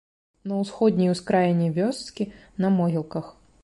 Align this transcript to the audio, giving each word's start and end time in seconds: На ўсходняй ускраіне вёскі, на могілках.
На 0.51 0.55
ўсходняй 0.61 1.13
ускраіне 1.15 1.69
вёскі, 1.79 2.31
на 2.67 2.77
могілках. 2.81 3.35